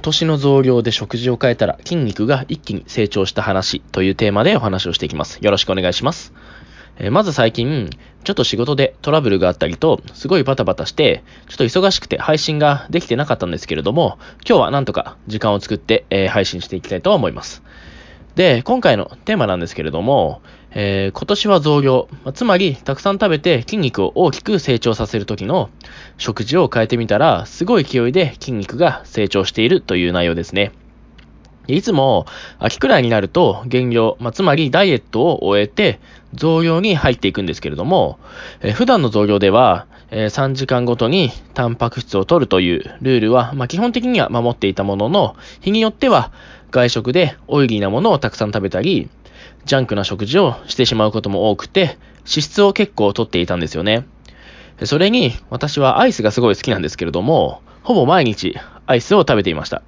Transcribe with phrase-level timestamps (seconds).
[0.00, 5.36] 今年の増量で食事を変えたら筋肉が一気に成長した話というテーマでお話をしていきます。
[5.42, 6.32] よろしくお願いします。
[6.96, 7.90] えー、まず最近、
[8.24, 14.18] ちょっと仕事でトラブルがあったりと、すごいバタバタして、ちょっと忙しくて配信ができてなかったんですけれども、
[14.48, 17.62] 今日はなんとか時間を作って、えー、配信していきたいと思います。
[18.36, 20.40] で、今回のテーマなんですけれども、
[20.72, 25.70] えー、今年は増量、つまりたくさん食べて筋肉を大きく成長させる時の
[26.16, 30.72] 食事を変えてみたら、すごい勢いで筋肉が成長しているという内容ですね。
[31.66, 32.26] いつも
[32.58, 36.00] 秋くらいになると減量、まあ、つまりダイエットを終えて
[36.34, 38.18] 増量に入っていくんですけれども、
[38.60, 46.32] えー、普段の増量では、え、3時間ごとにタンパク質を取るというルールは、まあ、基本的には守っていたものの、日によっては
[46.70, 49.08] 外食でオイリーなものをたくさん食べたり、
[49.64, 54.06] ジャンクな食事をしてしまうことも多くて、脂質を結構取っていたんですよね。
[54.84, 59.82] それに、私はアイスがすごい好きなんですけれども、ほぼ毎日アイスを食べていました。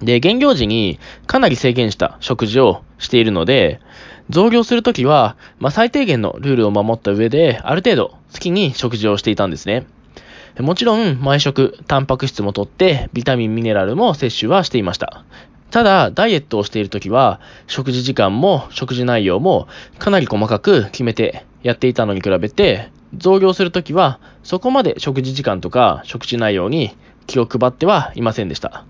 [0.00, 3.80] で、減量時にかなり制限した食事をしているので、
[4.28, 9.86] 増量するときは、まあ、最低限のルールを守った上で、ある程度好きに食事をしていたんですね。
[10.58, 15.24] もちろん、毎食、タンパク質もとって、ビタミン、ミネラルも摂取はしていました。
[15.76, 26.96] ただ、ダイエットをしているときは、食事時間も食事内容もかなり細かく決めてやっていたのに比べて、増量するときは、そこまで食事時間とか食事内容に
[27.26, 28.86] 気を配ってはいませんでした。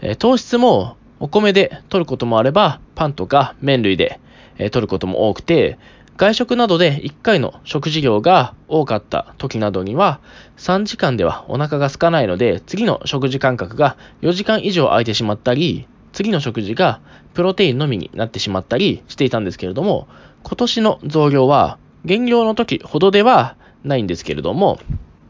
[0.00, 4.18] え糖質もお米で取ることもあれば、パンとか麺類で、
[4.56, 5.78] え取ることも多くて、
[6.16, 10.20] 外食などで1回の食事量が多かった時などには、
[10.56, 17.00] 3時間ではお腹が空かないので、次の食事間隔が4時間以上空いてしまったり、次の食事が
[17.34, 20.08] プロテインのみになってしまったりしていたんですけれども、
[20.42, 24.78] 今年の増量は減量の時ほどではないんですけれども、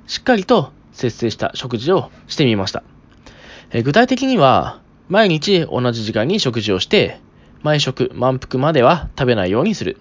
[0.06, 2.82] しっかりと節制した食事をしてみました。
[3.70, 7.18] え具体的には、毎日同じ時間に食事をして、
[7.62, 9.98] 毎食満腹までは食べないようにする。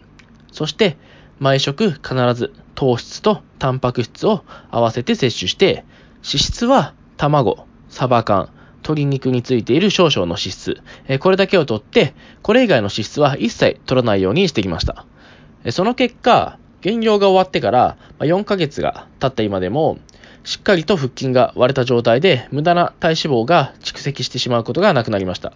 [0.52, 0.98] そして、
[1.40, 5.86] 毎食必ず糖質とタンパク質を合わせて摂取して、
[6.18, 8.50] 脂質は卵、サバ缶、
[8.82, 15.06] 鶏肉についている少々の脂質、えこれだけを取って、これ以外の脂質は一切取らないようにしてきました。
[15.64, 20.00] えその結果、減量が終わってから4ヶ月が経った今でも、
[20.44, 25.54] しっかりと腹筋が割れた状態で無駄な体脂肪が蓄積してしまうことがなくなりました。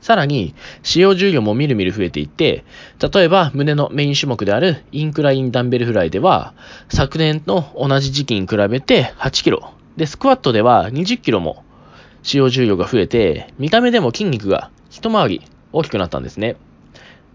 [0.00, 2.64] さらに、使用重量もみるみる増えていって、
[3.12, 6.54] 例えば胸のメイン種目であるインクラインダンベルフライでは、
[6.88, 11.64] 昨年の同じ時期に比べて8キロ、で、スクワットでは20キロも
[12.26, 15.42] 使用重量が増えて、見た目でも筋肉が一回り
[15.72, 16.56] 大きくなったんですね。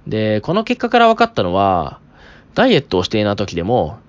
[0.05, 2.01] で、この結果から分かったのは、
[2.55, 3.99] ダイエットをしていない時でも、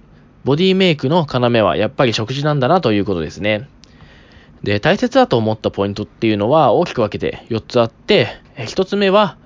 [0.42, 3.68] ボディメイクの要はやっぱり食事なんだなということですね。
[4.64, 8.26] で、大切だと思ったポイントっていうのは大きく分けて4つあって、
[8.56, 9.36] 1つ目は、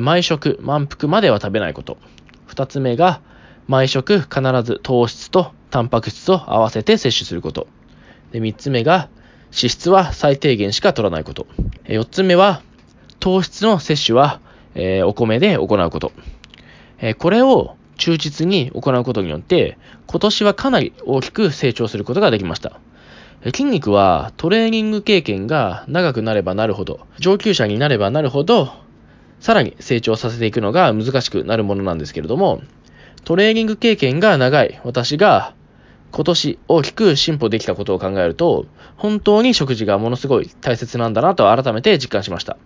[0.00, 1.98] 毎食満腹までは食べないこと。
[2.46, 3.20] 2つ目が、
[3.66, 7.66] 毎食必ず糖質とタンパク質を合わせて摂取すること。
[8.30, 9.08] で、3つ目が、
[9.56, 11.46] 脂質は最低限しか取らないこと。
[11.84, 12.60] 4つ目は、
[13.20, 14.40] 糖質の摂取は、
[14.74, 16.12] え、お米で行うこと。
[17.00, 22.78] え、これを忠実に行うことによって、今年はかなり大きく成長することができました。
[23.46, 28.70] 筋肉はトレーニング経験が長くなればなるほど、上級者になればなるほど、
[29.40, 32.60] さらに成長させていくのが難しくなるものなんですけれども、
[33.24, 35.54] トレーニング経験が長い私が
[36.12, 42.56] 今年大きく進歩できたことを考えると、本当に食事がものすごい大切なんだなと改めて実感しました。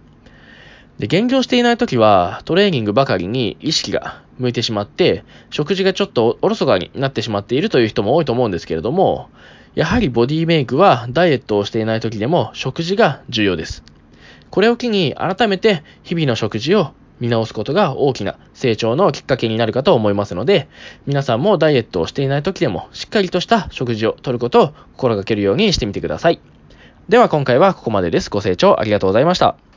[0.98, 9.30] で、減量していない時はトレーニングばかりに意識が向いてしまって、食事がちょっとおろそかになってしまっているという人も多いと思うんですけれども、
[9.74, 13.82] やはりボディメイクはダイエットをしていない時でも食事が重要です。
[14.50, 20.68] これを機に改めて日々の食事を見直すことが大きな成長のきっかけになるかと思いますので、
[21.06, 26.40] 皆さんもダイエットをしていない時でもしっかりとした食事をとることを心がけるようにしてみてください。
[27.08, 28.30] では今回はここまでです。
[28.30, 29.69] ご清聴ありがとうございました。